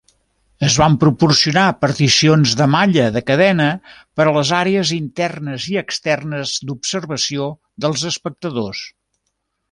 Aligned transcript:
Es 0.67 0.75
van 0.81 0.93
proporcionar 1.01 1.65
particions 1.81 2.53
de 2.61 2.67
malla 2.75 3.03
de 3.17 3.21
cadena 3.27 3.67
per 4.19 4.25
a 4.25 4.33
les 4.37 4.53
àrees 4.59 4.93
"internes" 4.95 5.67
i 5.73 5.77
"externes" 5.83 6.55
d'observació 6.71 7.45
dels 7.85 8.07
espectadors. 8.13 8.81